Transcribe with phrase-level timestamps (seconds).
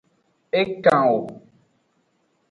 [0.59, 1.19] E kan wo.